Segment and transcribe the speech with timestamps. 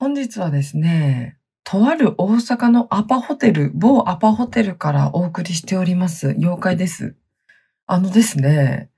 [0.00, 6.36] 本日はですね、とある大阪のアパホテル、某アパホテルからお送りしております。
[6.38, 7.16] 妖怪です。
[7.88, 8.90] あのですね、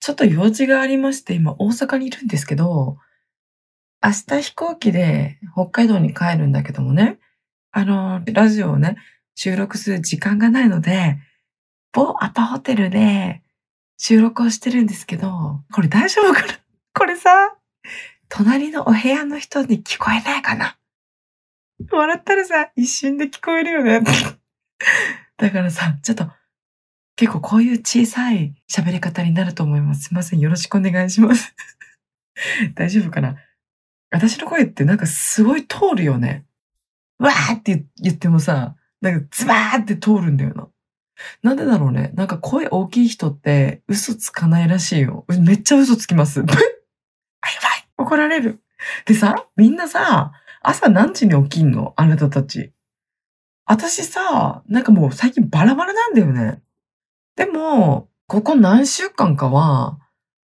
[0.00, 2.96] ちょっと用事がありまして、今大阪にいるんですけど、
[4.02, 7.18] 明日飛行機で北海道に帰るんだけどもね、
[7.70, 8.96] あの、ラジオをね、
[9.34, 11.18] 収録する時間がないので、
[11.92, 13.42] 某アパホテルで
[13.98, 16.54] 収録をしてるんですけど、これ大丈夫かな？
[16.94, 17.54] これさ、
[18.28, 20.76] 隣のお部屋の人に聞こえないかな？
[21.90, 24.02] 笑ったらさ、一瞬で聞こえるよね。
[25.36, 26.30] だからさ、ちょっと、
[27.16, 30.04] 結構こういう小さい喋り方になると思います。
[30.04, 30.40] すいません。
[30.40, 31.54] よろしくお願いします。
[32.74, 33.36] 大丈夫かな？
[34.10, 36.44] 私の声ってなんかすごい通るよね。
[37.18, 40.68] わーって言ってもさ、なんかズバーって通るんだよな。
[41.42, 42.12] なんでだろうね。
[42.14, 45.24] なんか声大きい人って嘘つかないらしいよ。
[45.40, 46.44] めっちゃ嘘つきます。
[47.98, 48.62] 怒られる。
[49.04, 51.94] でさ、みんなさ、朝何時に起きんの？
[51.96, 52.72] あなたたち。
[53.66, 56.62] 私さ、なんかもう最近バラバラなんだよね。
[57.36, 59.98] でも、ここ何週間かは、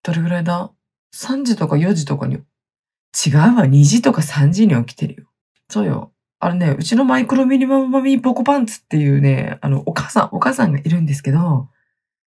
[0.03, 0.71] どれぐらいだ
[1.15, 5.27] ?3 時とか4時とかに、違うわ、2時とか3時に起きてるよ。
[5.69, 6.11] そうよ。
[6.39, 11.69] あれね、うちのマイクロミニマムマミーポコパンツっていうね、あの、お母さん、お母さんがいるんですけど、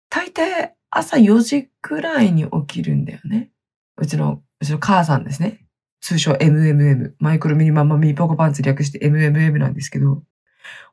[0.08, 3.50] 大抵朝4時くらいに起きるんだよね。
[3.96, 5.64] うちの、うちの母さんですね。
[6.00, 7.12] 通称 MMM。
[7.18, 10.22] マイクロミニマムマミーポコパンツ略して MMM なんですけど、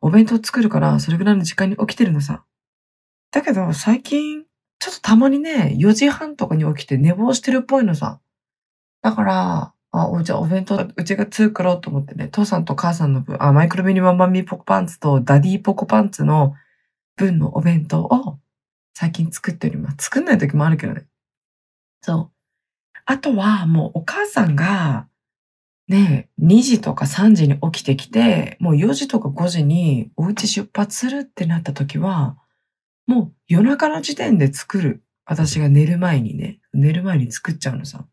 [0.01, 2.43] お弁当作るからそれぐらいの時間に起きてるのさ。
[3.31, 4.43] だけど最近、
[4.79, 8.19] ちょっとたまにね、4時半とかに起きて寝坊してるっぽいのさ。
[9.01, 16.55] だから、あ、おじゃあお弁当、うちが作ろうと思ってね、父さんと母さんの分、あ、マイクロミニマムマミーポコパンツとダディポコパンツの
[17.17, 18.39] 分のお弁当を
[18.93, 20.05] 最近作っております。
[20.05, 21.05] 作んない時もあるけどね。
[22.01, 22.40] そう。
[23.05, 25.07] あとはもうお母さんが、
[25.87, 32.37] ね、2時とか3時に起きてきて、もう4時とか5時にお家出発するってなった時は、
[33.07, 35.03] もう夜中の時点で作る。
[35.25, 38.05] 私が寝る前にね、寝る前に作っちゃうのさ。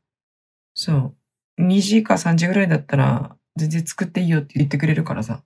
[0.75, 1.15] そ
[1.59, 1.62] う。
[1.62, 5.43] 2時か3時ぐらいだったら、全然作っていいよって言ってくれるからさ。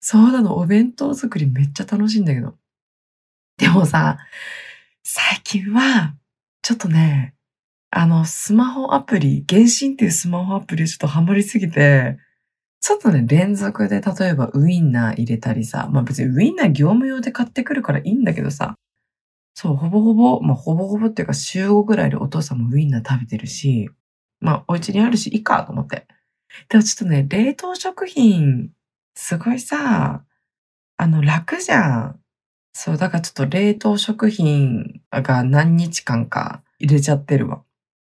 [0.00, 2.54] そうなの、お弁当作りめっちゃ楽しいんだけど。
[3.56, 4.18] でもさ、
[5.02, 6.16] 最近は、
[6.62, 7.33] ちょっとね、
[7.96, 12.18] あの、スマホアプリ、原神っていうスマホアプリちょっとハマりすぎて、
[12.80, 18.74] ちょっとね、連続で例えばウインナー入れたりさ、まあ別にウインナー業務用で買ってくるからいいんだけどさ、
[19.54, 23.88] そう、ほぼほぼ、まあほぼほぼっていうか週5ぐらいでお父さんもウインナー食べてるし、
[24.40, 26.08] まあお家にあるしいいかと思って。
[26.68, 28.70] でもちょっとね、冷凍食品、
[29.14, 30.24] すごいさ、
[30.96, 32.20] あの楽じゃん。
[32.72, 37.63] そう、だからちょっと冷凍食品が何日間か入れちゃってるわ。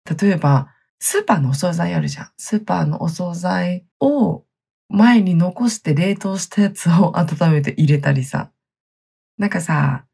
[0.05, 0.69] 例えば、
[0.99, 2.29] スーパーのお惣菜あるじゃん。
[2.37, 4.43] スーパーのお惣菜を
[4.89, 8.51] 前に残して冷凍したやつを温めて入れたりさ。
[9.37, 10.05] なんかさ、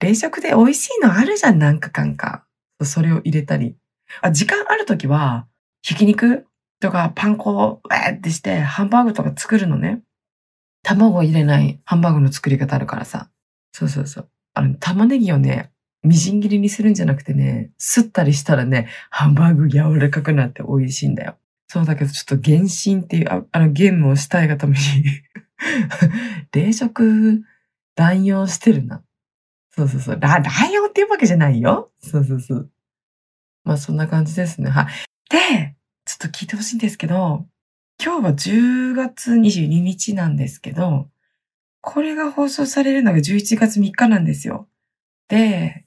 [0.00, 2.46] 冷食で美味しいのあるじゃん、なんかかんか。
[2.82, 3.76] それを入れたり。
[4.20, 5.46] あ時間あるときは、
[5.82, 6.46] ひき肉
[6.80, 10.02] とかパン粉をウェーってしてハンバーグとか作るのね。
[10.82, 13.30] 卵入れないハンバーグの作り方あるからさ。
[13.72, 14.28] そうそうそう。
[14.54, 15.72] あの、玉ねぎをね、
[16.02, 21.36] みじん切りにするんじゃなくてね、すったりしたらね、ハンバーグ柔らかくなって美味しいんだよ。
[21.68, 24.82] そうだけど、ちょっと原神っていうああのゲームをしたいがために
[26.52, 27.42] 冷食
[27.96, 29.02] 乱用してるな。
[29.70, 30.20] そうそうそう。
[30.20, 30.42] 乱
[30.72, 31.90] 用っていうわけじゃないよ。
[32.00, 32.70] そうそうそう。
[33.64, 34.70] まあそんな感じですね。
[34.70, 34.86] はい。
[35.28, 35.74] で、
[36.04, 37.46] ちょっと聞いてほしいんですけど、
[38.02, 41.08] 今日は10月22日なんですけど、
[41.80, 44.68] これが放送されるのが11月3日なんですよ。
[45.28, 45.85] で、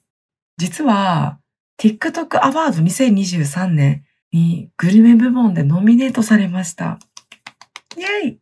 [0.60, 1.38] 実は
[1.80, 6.98] TikTok アワード2023年にグルメ部門でノミネートされました。
[7.96, 8.38] イェイ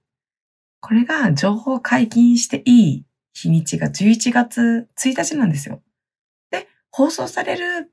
[0.81, 5.81] これが情報解禁していい日にちが11月1日なんですよ。
[6.51, 7.93] で、放送される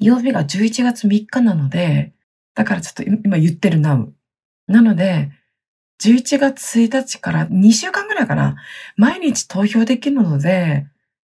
[0.00, 2.12] 曜日が11月3日なので、
[2.54, 4.12] だからちょっと今言ってるなう。
[4.66, 5.30] なので、
[6.02, 8.56] 11月1日から2週間ぐらいかな、
[8.98, 10.86] 毎日投票できるので、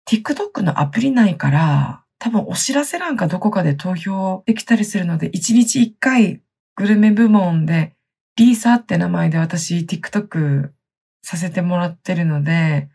[0.09, 6.41] TikTok のアプリ内から、多分お知らせ欄かどこかで投票できたりするので、1日1回
[6.75, 7.93] グルメ部門で、
[8.37, 10.71] リーサって名前で私 TikTok
[11.23, 12.89] させてもらってるので、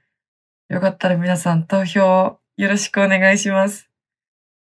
[0.67, 3.91] よかったら皆さん投票よろしくお願いします。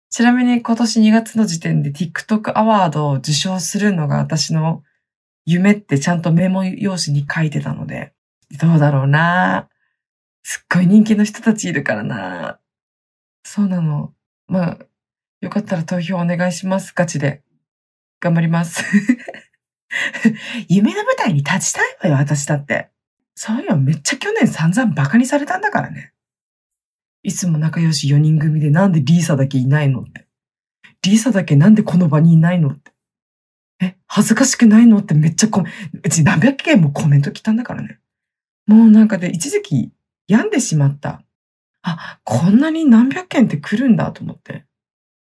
[0.09, 4.81] ちなみに今年2月の時点で TikTok アワードを受賞するのが私の
[5.45, 8.13] 夢ってちゃんとメモ用紙に書いてたので、
[8.61, 9.67] どうだろうな
[10.41, 12.59] すっごい人気の人たちいるからな
[13.43, 14.13] そうなの。
[14.53, 14.77] まあ、
[15.41, 16.93] よかったら投票お願いします。
[16.95, 17.41] ガチで。
[18.19, 18.83] 頑張ります。
[20.69, 22.91] 夢の舞台に立ちたいわよ、私だって。
[23.33, 26.13] そういうのめっちゃ去年散々バカにされたんだからね。
[27.23, 30.27] いつも仲良し4人組でなんでリーサだけいないのって。
[31.01, 32.91] リーサだけなんでこの場にいないのって。
[33.81, 35.71] え、恥ずかしくないのってめっちゃコメ、
[36.03, 37.99] うち何百件もコメント来たんだからね。
[38.67, 39.91] もうなんかで一時期
[40.27, 41.22] 病んでしまった。
[41.83, 44.65] あ、こんなに何百件って来るんだと思って。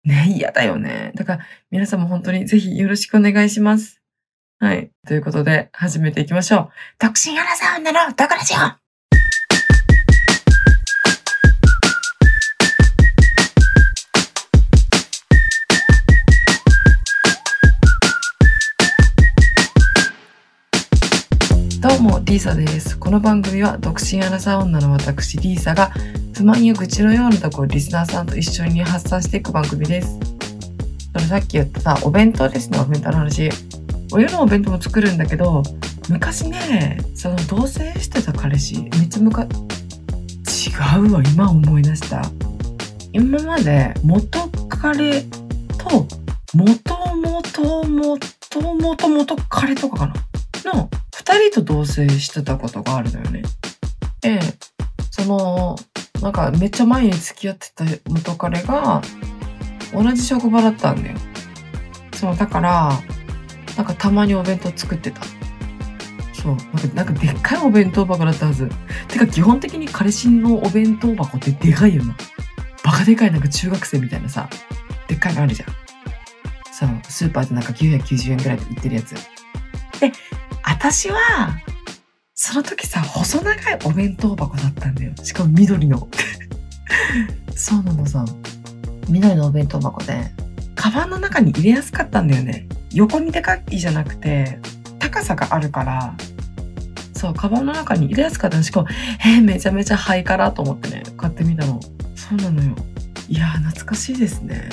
[0.04, 1.10] ね、嫌だよね。
[1.16, 4.00] だから皆さんも本当にぜひよろしくお願いします。
[4.60, 4.90] はい。
[5.06, 6.70] ということで始めていきましょう。
[7.00, 8.86] 独身アラサー女のドクラジオ
[21.80, 22.98] どうも、リーサです。
[22.98, 25.92] この番組は独身アラサー女の私、リーサが
[26.36, 30.18] 不満や愚痴のようなところをリスナーさんと一緒に発散していく番組です。
[31.14, 33.48] それさっき言ったさ、お弁当ですね、お弁当の話。
[34.12, 35.62] お夜のお弁当も作るんだけど、
[36.10, 39.46] 昔ね、その同棲してた彼氏、めっちゃむか、違
[40.98, 42.20] うわ、今思い出した。
[43.14, 45.22] 今まで元彼
[45.78, 46.06] と、
[46.52, 50.12] 元元元元元彼とかか
[50.66, 53.42] なの二人と同棲してたことがあるのよね。
[54.20, 54.38] で、
[55.10, 55.76] その、
[56.20, 59.02] なんかめっちゃ前に付き合ってた元彼が
[59.92, 61.16] 同じ職場だったんだよ。
[62.14, 62.92] そう、だから、
[63.76, 65.20] なんかたまにお弁当作ってた。
[66.32, 68.70] そう、なんかなんかでっかいお弁当箱だったはず。
[69.08, 72.16] てか基本的に彼氏のお弁当箱ってでかいよな。
[72.82, 74.48] バカでかいなんか中学生みたいなさ、
[75.08, 75.68] でっかいのあるじゃん。
[76.72, 79.14] そう、スーパーでなんか990円ぐらいで売ってるやつ。
[80.00, 80.12] で、
[80.62, 81.18] 私は、
[82.38, 85.12] その時さ、細長いお弁当箱だったんだよ。
[85.22, 86.06] しかも緑の。
[87.56, 88.26] そうなのさ。
[89.08, 90.30] 緑のお弁当箱で、
[90.74, 92.66] カバンの中に入れやすかったんだよね。
[92.92, 94.58] 横にでかいじゃなくて、
[94.98, 96.14] 高さがあるから、
[97.14, 98.62] そう、カバンの中に入れやすかったの。
[98.62, 98.88] しかも、
[99.24, 101.80] えー、めちゃめちゃハイカラと思ってね、買ってみたの。
[102.14, 102.76] そうなのよ。
[103.30, 104.68] いやー、懐かしいですね。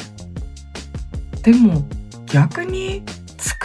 [1.42, 1.88] でも、
[2.25, 3.04] 逆に、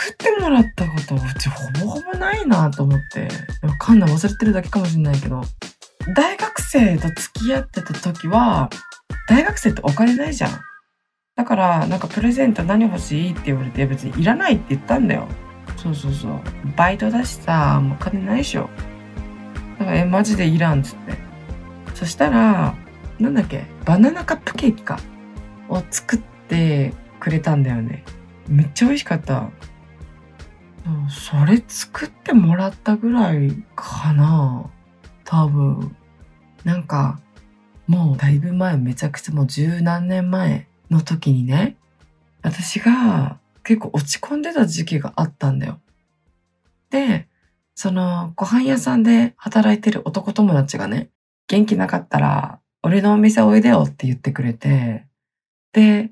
[0.09, 3.29] 作ってもらったことうちほぼほぼないなと思って。
[3.63, 5.43] わかんない忘れてるだけかもしれないけど
[6.15, 8.71] 大学生と付き合ってた時は
[9.29, 10.51] 大学生ってお金ないじゃん。
[11.37, 15.29] だからなんかプレゼント何欲しいって言われて別にいらないって言ったんだよ。
[15.77, 16.41] そうそうそう。
[16.77, 18.71] バイトだしさもう金ないでしょ。
[19.79, 21.19] だからえマジでいらんっつって。
[21.95, 22.75] そしたら
[23.19, 24.99] なんだっけバナナカップケーキか
[25.69, 28.05] を作ってくれたんだよね。
[28.49, 29.51] めっちゃ美味しかった。
[31.09, 34.71] それ作ってもらったぐらいかな
[35.25, 35.97] 多分。
[36.65, 37.21] なんか、
[37.87, 41.77] もうだいぶ前、めちゃくちゃもう十何年前の時にね、
[42.43, 45.81] 私が結構落ち込んでた時期があったんだよ。
[46.91, 47.29] で、
[47.75, 51.11] そのご飯屋さんで働いてる男友達がね、
[51.47, 55.07] 元気なかったら、俺のお店おいでよって言ってくれて、
[55.73, 56.11] で、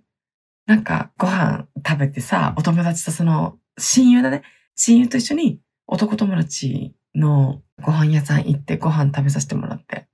[0.66, 4.42] なんかご飯食べてさ、お友達とその親友だね。
[4.76, 10.06] 親友と一緒に男友達のご飯屋さん行ってご飯食べさせてもらって。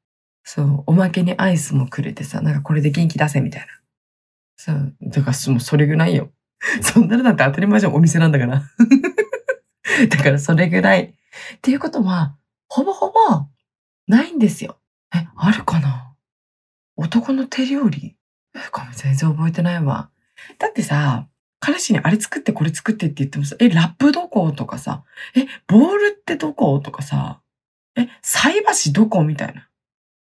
[0.44, 3.66] そう、おまけにアイスもくれてさ、なんかこれで元気出せみたいな。
[4.56, 6.30] そう、だからもうそれぐらいよ。
[6.82, 8.62] そんなのなんて当たり前じゃん、お店なんだから。
[10.08, 11.02] だからそれぐらい。
[11.02, 12.36] っていうことは、
[12.68, 13.46] ほぼほぼ
[14.06, 14.78] ないんですよ。
[15.14, 16.14] え、あるかな？
[16.96, 18.16] 男の手料理？
[18.54, 20.10] えごめん、全然覚えてないわ。
[20.58, 21.28] だってさ、
[21.64, 25.04] 彼氏にあれ作ってこれ作ってって言ってもさ、え、ラップどことかさ、
[25.36, 27.40] え、ボールってどことかさ、
[27.96, 29.68] え、菜箸どこみたいな。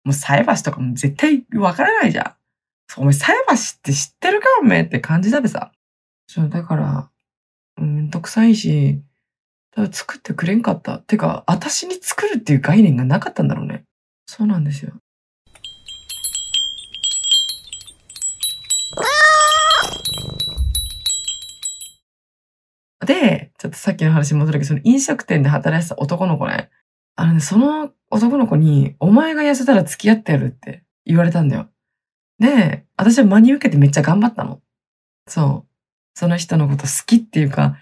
[0.04, 2.34] もう菜箸とかも絶対わからないじゃん。
[2.86, 5.72] そう、お前菜箸って知ってるかおめえって感じだべさ。
[6.26, 7.10] そう、だから、
[7.78, 9.00] うんめんどくさいし、
[9.70, 10.98] 多分作ってくれんかった。
[10.98, 13.84] てか、私に作るっていう概念がなかったんだろうね。
[14.26, 14.92] そうなんですよ。
[23.06, 26.70] で、ちょっとさっきの話戻るけど、その飲食店で働いてた男の子ね。
[27.16, 31.68] あのね、その男の子に、お前が痩せたら付き合ってやるって言われたんだよ。
[32.38, 34.60] で、私は真に受けてめっちゃ頑張ったの。
[35.26, 35.68] そう。
[36.14, 37.76] その人のこと好きっていうか、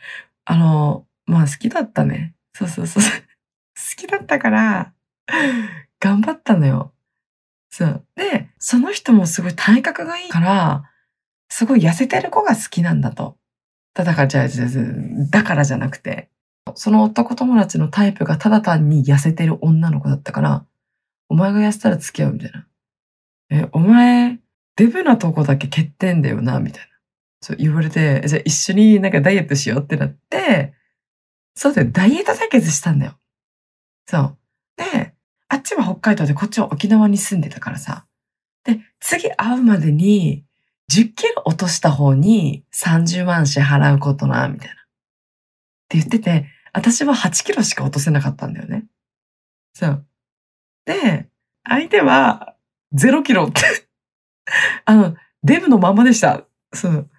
[0.44, 2.34] あの、まあ好きだったね。
[2.54, 3.02] そうそうそう。
[3.02, 4.92] 好きだったから、
[6.00, 6.92] 頑張ったのよ。
[7.70, 8.04] そう。
[8.16, 10.90] で、その人もすごい体格がいいから、
[11.48, 13.36] すごい痩せてる子が好きなんだと。
[13.94, 14.84] だからじゃあ、じゃあじゃあ
[15.30, 16.30] だからじゃなくて、
[16.74, 20.66] その男友達のタイプがただ単に痩せてる女の子だったから、
[21.28, 22.66] お前が痩せたら付き合うみたいな。
[23.50, 24.38] え、お前、
[24.76, 26.88] デブなとこだけ欠点だよな、みたいな。
[27.40, 30.74] そう言われて、じゃあ一緒になんかダイエットしようってなって、
[31.54, 33.18] そうだよ、ダイエット対決したんだよ。
[34.06, 34.36] そう。
[34.76, 35.14] で、
[35.48, 38.06] あっちは北海道でこっちは沖縄に住んでたからさ。
[38.64, 40.44] で、次会うまでに
[40.90, 44.74] 10キロ落とした方に30万支払うことな、みたいな。
[44.74, 44.76] っ
[45.88, 48.86] て言ってて、私は8キロしか落とせなかったんだよね。
[49.72, 50.06] そう。
[50.84, 51.28] で、
[51.64, 52.56] 相手は
[52.94, 53.62] 0キロって
[54.84, 56.44] あの、デブのままでした。
[56.72, 57.10] そう。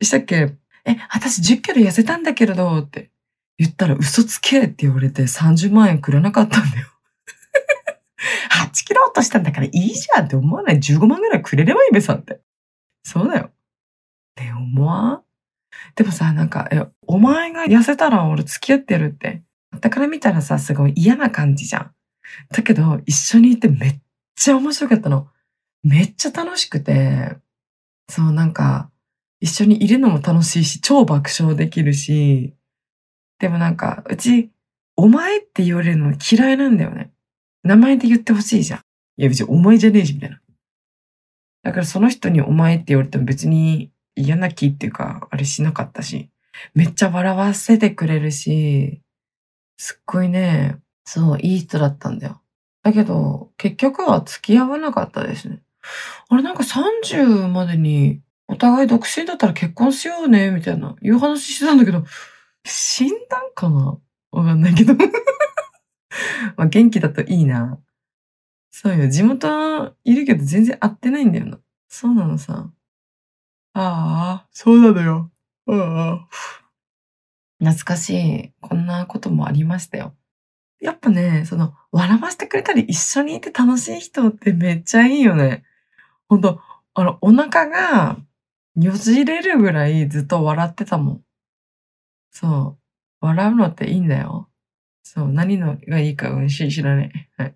[0.00, 3.10] したっけえ、私10キロ痩せたんだけれど、って
[3.58, 6.86] 言ったら嘘つけって言われて30万円くれなかったんだよ。
[8.72, 12.40] 8キロ落としたんだからいいじゃんって思わない ?15 万ぐらいくれればいいべさって。
[13.02, 13.46] そうだよ。
[13.46, 13.52] っ
[14.34, 15.22] て思わん
[15.94, 19.42] でもさ、なんか、え、お前が痩せたら俺付き合ってるって。
[19.80, 21.94] だから見たらさ、すごい嫌な感じじゃん。
[22.50, 24.00] だけど、一緒にいてめっ
[24.36, 25.28] ちゃ面白かったの。
[25.82, 27.36] めっちゃ楽しくて、
[28.08, 28.90] そう、なんか、
[29.40, 32.54] 一緒にいるのも楽しいし、超爆笑できるし、
[33.38, 34.50] でもなんか、うち、
[34.96, 37.10] お前って言われるの嫌いなんだよね。
[37.62, 38.80] 名前で言ってほしいじゃん。
[39.16, 40.40] いや別にお前じゃねえし、みたいな。
[41.62, 46.30] だからその人にお前って言われても別に嫌な気っていうか、あれしなかったし、
[46.74, 49.00] めっちゃ笑わせてくれるし、
[49.76, 52.40] すっごいね、そう、いい人だったんだよ。
[52.82, 55.62] だけど、結局は付き合わなかったですね。
[56.28, 62.04] あれなんか30までにお互い独身だったら結婚しようね、みたいな、いう話してたんだけど、
[62.64, 63.98] 死んだんかな？
[64.32, 64.94] わかんないけど
[66.56, 67.78] まあ元気だといいな。
[68.70, 69.08] そうよ。
[69.08, 71.58] 地元いるけど全然会ってないんだよな。
[71.88, 72.70] そうなのさ。
[73.72, 75.30] ああ、そうなのよ。
[75.66, 76.28] ああ。
[77.58, 78.52] 懐かしい。
[78.60, 80.14] こんなこともありましたよ。
[80.80, 85.64] やっぱね、その、笑わせてくれたり一緒にいて楽しい人ってめっちゃいいよね。
[86.28, 86.60] ほんと、
[86.94, 88.18] あの、お腹が
[88.76, 91.24] よじれるぐらいずっと笑ってたもん。
[92.30, 93.26] そう。
[93.26, 94.48] 笑うのっていいんだよ。
[95.02, 95.28] そう。
[95.28, 97.42] 何のがいいか、うん、知らねえ。
[97.42, 97.54] はい。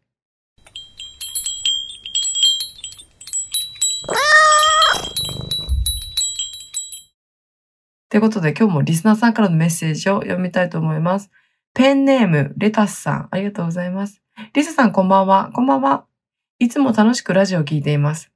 [8.14, 11.32] ということで今日もリスナーさんからのメッセージを読みたいと思います。
[11.74, 14.22] ペンネーム、レタスさん、ありがとうございます。
[14.52, 15.50] リスさんこんばんは。
[15.52, 16.04] こんばんは。
[16.60, 18.30] いつも楽しくラジオを聞いています。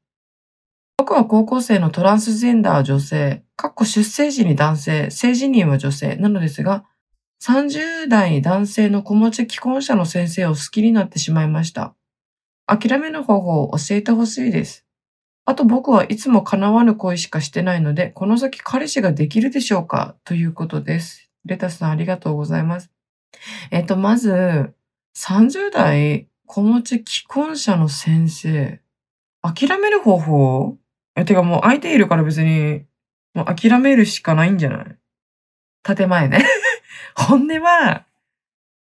[0.97, 6.85] 僕は高校生のトランスジェンダー女性、かっこ出生時に男性、性自認は女性なのですが、
[7.41, 11.95] 30代男性の子持ち既婚者の先生を好きになってしまいました。
[12.67, 14.88] 諦める方法を教えてほしいです。
[15.49, 20.15] あと僕はいつも叶わぬ恋しかしてないので、この先彼氏ができるでしょうか？
[20.25, 21.31] ということです。
[21.47, 22.91] レタスさんありがとうございます。
[23.71, 24.75] えっと、まず、
[25.17, 28.83] 30代子持ち既婚者の先生。
[29.41, 30.77] 諦める方法
[31.17, 32.85] え、てかもう相手いるから別に、
[33.33, 34.99] もう諦めるしかないんじゃない？
[35.83, 36.45] 建前ね。
[37.17, 38.05] 本音は、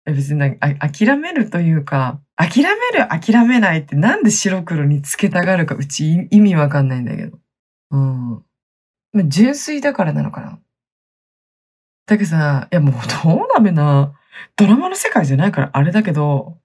[0.06, 7.40] 別に諦めるというか、諦める、諦めないってなんで白黒につけたがるか、うち意味わかんないんだけど。
[7.92, 8.44] うん。
[9.28, 10.60] 純粋だからなのかな。
[12.06, 12.94] だけどさ、いやもう
[13.24, 14.14] どうなめな。
[14.58, 16.58] ドラマの世界じゃないからあれだけど、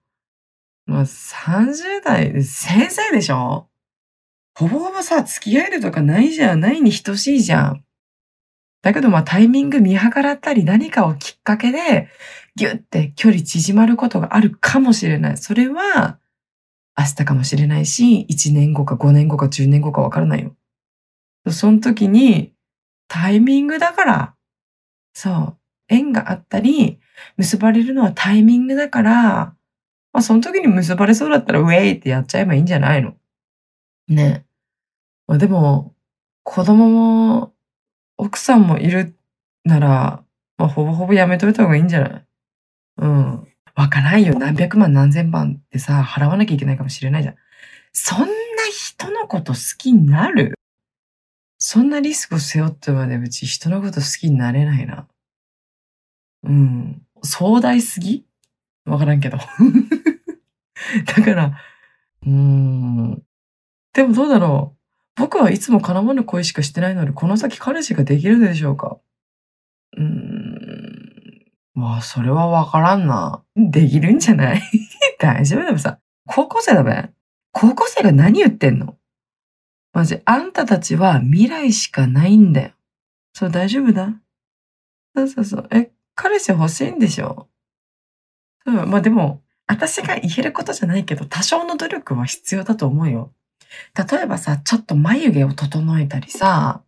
[0.86, 3.68] まあ30代で先生でしょ？
[4.58, 6.60] ほぼほぼさ、付き合えるとかないじゃん。
[6.60, 7.84] ないに等しいじゃん。
[8.82, 12.08] だけどまあタイミング見計らったり何かをきっかけで
[12.60, 15.38] ギュッて距離縮まることがあるかもしれない。
[15.38, 16.18] それは
[16.94, 20.54] 明日かもしれないし、1年後か5年後か10年後かわからないよ。
[21.50, 22.52] その時に
[23.08, 24.34] タイミングだから、
[25.14, 25.56] そう、
[25.88, 27.00] 縁があったり、
[27.38, 29.54] 結ばれるのはタイミングだから、
[30.12, 33.14] まあその時に結ばれそうだったらウェイってやっちゃえばいいんじゃないの？
[34.06, 34.44] ね。
[35.26, 35.94] まあでも、
[36.42, 37.54] 子供も
[38.18, 39.16] 奥さんもいる
[39.64, 40.24] なら、
[40.58, 42.26] まあほぼほぼやめといた方がいいんじゃない？
[43.00, 43.48] うん。
[43.74, 44.38] わからんよ。
[44.38, 47.34] 何百万何千万ってさ、払わなきゃいけないかもしれないじゃん。
[47.92, 48.26] そんな
[48.70, 50.54] 人のこと好きになる？
[51.58, 55.08] そんなリスクを背負ってまでうち人のこと好きになれないな。
[56.44, 57.02] うん。
[57.22, 58.26] 壮大すぎ？
[58.84, 59.38] わからんけど。
[61.06, 61.58] だから、
[62.26, 63.22] うーん。
[63.92, 64.80] でもどうだろう。
[65.16, 68.98] 僕はいつも叶わぬ恋しかしてないので、この先彼氏ができるでしょうか？
[69.96, 70.39] うん。
[71.74, 73.42] まあ、それはわからんな。
[73.56, 74.62] できるんじゃない？
[75.18, 75.98] 大丈夫だべさ。
[76.26, 77.10] 高校生だべ。
[77.52, 78.96] 高校生が何言ってんの？
[79.92, 82.70] マジ、あんたたちは未来しかないんだよ。
[83.32, 84.12] そう、大丈夫だ？
[85.16, 85.68] そうそうそう。
[85.70, 87.48] え、彼氏欲しいんでしょ？
[88.66, 93.32] そう、まあでも、私が言えることじゃないけど、多少の努力は必要だと思うよ。
[94.10, 96.82] 例えばさ、ちょっと眉毛を整えたりさ、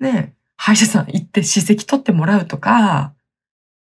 [0.00, 3.12] ね、歯医者さん行って歯石取ってもらうとか、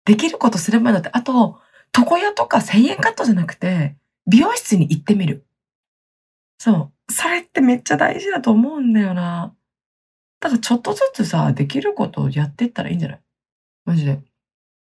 [0.05, 1.11] できることすればいいんだって。
[1.13, 1.59] あと、
[1.97, 3.97] 床屋とか1000円カットじゃなくて、
[4.27, 5.45] 美容室に行ってみる。
[6.59, 7.13] そう。
[7.13, 9.55] それってめっちゃ大事だと思うんだよな。
[10.41, 13.21] だからちょっとずつさ、できることをやっていったらいいんじゃない？
[13.85, 14.21] マジで。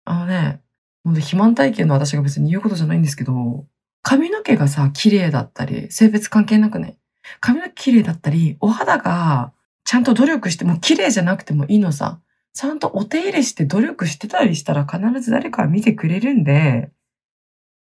[0.04, 0.60] あのね、
[1.04, 3.66] ほんと肥満体験の私が別に言うことじゃないんですけど、
[4.02, 6.96] 髪の毛がさ、綺麗だったり、性別関係なくね、
[7.40, 9.52] 髪の毛綺麗だったり、お肌が
[9.84, 12.20] ちゃんと努力しても綺麗じゃなくてもいいのさ。
[12.54, 16.90] ちゃんとお手入れして努力してたりしたら必ず誰かが見てくれるんで、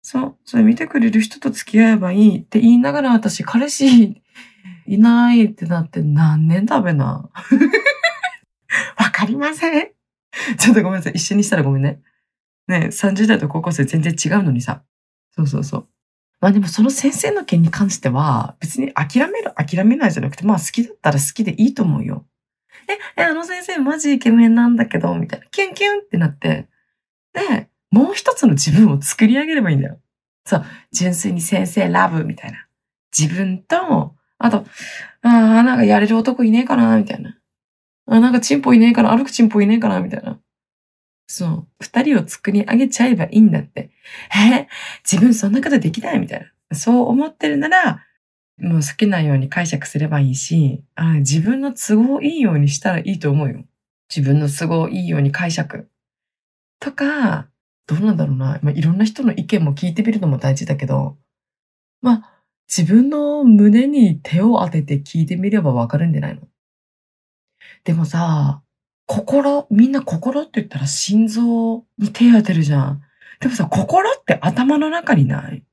[0.01, 4.21] そう、それ見てくれる人と付き合えばいいって言いながら私彼氏
[4.85, 7.29] いないってなって何年食べな？
[8.97, 9.91] わかりません。
[10.59, 11.13] ちょっとごめんなさい。
[11.13, 12.01] 一緒にしたらごめんね。
[12.67, 14.83] ね30代と高校生全然違うのにさ。
[15.31, 15.87] そうそうそう。
[16.41, 22.25] まあでもその先生の件に関しては、別に諦める、諦めないじゃなくて、まあ好きだったら好きでいいと思うよ。
[22.87, 25.45] え、え、あの先生マジイケメンなんだけど、みたいな。
[25.47, 26.67] キュンキュンってなって。
[27.33, 29.99] で、もう一つの自分を作り上げればいいんだよ。
[30.45, 30.65] そう。
[30.91, 32.67] 純粋に先生ラブみたいな。
[33.17, 34.65] 自分と、あと、
[35.21, 37.37] ああ、なんかやれる男いねえかな、みたいな。
[38.07, 40.39] あなんかチンポいねえかな、歩くチンポいねえかな、みたいな。
[41.27, 41.67] そう。
[41.79, 43.89] 二人を作り上げちゃえばいいんだって。
[44.35, 44.67] え
[45.03, 46.39] 自分そんなことできないみたい
[46.69, 46.75] な。
[46.75, 48.05] そう思ってるなら、
[48.57, 53.63] もう好きなように解釈すればいいし、あ自分の都合いいようにしたらいいと思うよ。
[54.13, 55.89] 自分の都合いいように解釈。
[56.79, 57.47] とか、
[57.87, 58.59] どうなんだろうな。
[58.61, 61.17] まあ、いろんな人の意見も聞いてみるのも大事だけど、
[62.01, 66.41] まあ、自分の胸に手を当てて聞いてみればわかるんじゃないの？
[67.83, 68.63] でもさ、
[69.05, 73.01] 心、みんな心って言ったら心臓に手当てるじゃん。
[73.39, 75.63] でもさ、心って頭の中にない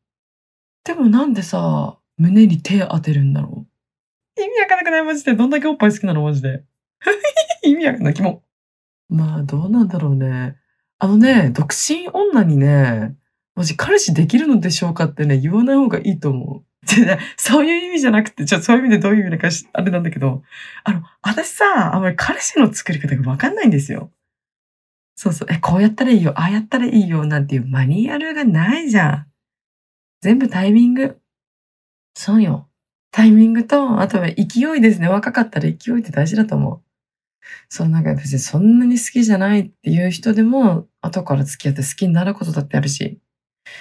[0.85, 3.67] でもなんでさ、胸に手当てるんだろ
[4.37, 5.35] う意味わかんなくないマジで。
[5.35, 6.65] どんだけおっぱい好きなのマジで。
[7.65, 8.43] 意味わかんない、キモ。
[9.09, 10.57] まあ、どうなんだろうね。
[10.99, 13.17] あのね、独身女にね、
[13.55, 16.65] マジ彼氏できるのでしょうかってね、言わない方がいいと思う。
[17.37, 20.43] そういう意味じゃなくて、ちょっとそういう意味でどういう意味かあれなんだけど、
[20.85, 24.11] あの、私さ、あんまり彼氏の作り方がわかんないんですよ。
[25.15, 29.27] そうそう、え、こうやったらいいよ、ああやったらいいよ、なんていうマニュアルがないじゃん。
[30.21, 31.22] 全部タイミング。
[32.15, 32.69] そうよ。
[33.11, 35.09] タイミングと、あとは勢いですね。
[35.09, 36.83] 若かったら勢いって大事だと思う。
[37.69, 43.21] そう、なんか別にそんなに好きじゃないっていう人でも、後から付き合って好きになることだってあるし。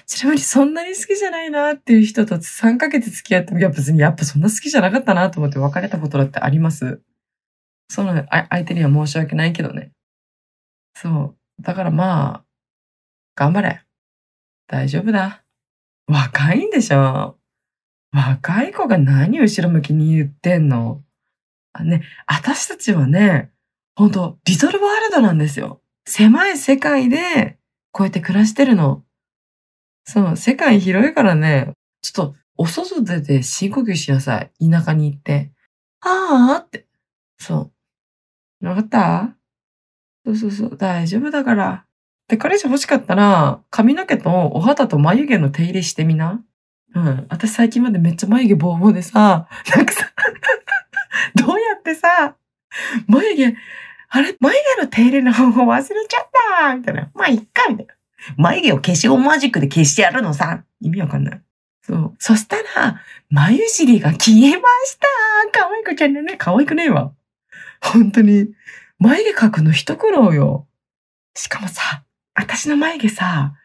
[0.05, 7.01] ちなみにそんなに好きじゃないなっていう人と3ヶ月付き合っても、いや別にやっぱそんな好きじゃなかったなと思って別れたことだってあります。
[7.89, 9.91] その相手には申し訳ないけどね。
[10.95, 11.63] そう。
[11.63, 12.45] だからまあ、
[13.35, 13.81] 頑張れ。
[14.67, 15.43] 大丈夫だ。
[16.07, 17.40] 若いんでしょ
[18.13, 21.01] 若い子が何後ろ向きに言ってんの？
[21.73, 23.51] あね、私たちはね、
[23.95, 25.81] 本当リトルワールドなんですよ。
[26.05, 27.57] 狭い世界で、
[27.91, 29.03] こうやって暮らしてるの。
[30.03, 31.71] そう、世界広いからね、
[32.01, 34.69] ちょっと、お外出て深呼吸しなさい。
[34.69, 35.51] 田舎に行って。
[36.01, 36.87] ああって。
[37.39, 37.71] そ
[38.61, 38.67] う。
[38.67, 39.35] わかった？
[40.25, 40.77] そうそうそう。
[40.77, 41.85] 大丈夫だから。
[42.27, 46.43] で、彼氏欲しかったら、髪の毛とお肌と眉毛の手入れしてみな。
[46.93, 47.27] うん。
[47.29, 50.11] 私最近までめっちゃ眉毛ボーボーでさ、なんかさ、
[51.35, 52.35] どうやってさ、
[53.07, 53.57] 眉毛、
[54.09, 54.35] あれ？
[54.39, 57.09] 眉毛の手入れの方法忘れちゃったみたいな。
[57.13, 57.93] まあ、いっかみたいな。
[58.37, 60.63] 眉毛を消しゴムマジックで消してやるのさ。
[60.81, 61.41] 意味わかんない。
[61.81, 62.15] そう。
[62.19, 65.07] そしたら、眉尻が消えました
[65.51, 66.35] 可愛くちゃんね。
[66.37, 67.13] 可愛くねえわ。
[67.81, 68.49] 本当に。
[68.99, 70.67] 眉毛描くの一苦労よ。
[71.33, 72.03] しかもさ、
[72.35, 73.55] 私の眉毛さ、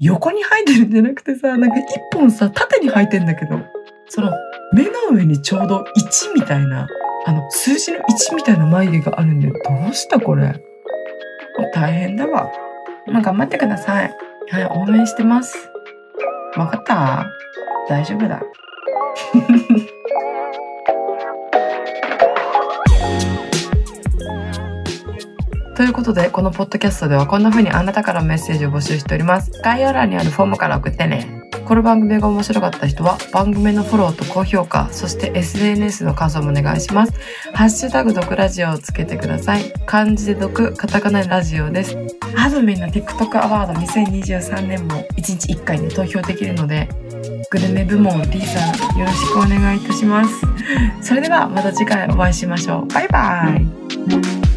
[0.00, 3.60] 横に生えてるんじゃなくてさ、なんか一本さ、縦に生えてんだけど、
[4.08, 4.32] その、
[4.72, 6.88] 目の上にちょうど1みたいな、
[7.26, 9.54] あの、数字の1みたいな眉毛があるんで、ど
[9.90, 10.54] うしたこれ？
[11.74, 12.50] 大変だわ。
[13.06, 14.16] まあ、頑張ってください。
[14.50, 15.54] はい、応援してます。
[16.56, 17.26] わかった？
[17.88, 18.42] 大丈夫だ。
[25.80, 29.50] ということで、このポッドキャストではこんな風にあなたからメッセージを募集しております。
[29.64, 31.42] 概要欄にあるフォームから送ってね。
[31.64, 37.14] この番組が面白かった人は番組のフォローと高評価、そして SNS の感想もお願いします。
[37.54, 39.72] ハッシュタグ毒ラジオをつけてください。
[39.86, 41.96] 漢字で毒、カタカナラジオです。
[42.36, 46.90] アドミンの TikTok アワード2023年も1日1回で投票できるので、
[47.50, 50.34] グルメ部門 D さんよろしくお願いいたします。
[51.00, 52.86] それではまた次回お会いしましょう。
[52.88, 54.49] バイバイ。